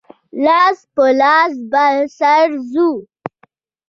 [0.45, 1.85] لاس په لاس به
[2.17, 2.89] سره ځو.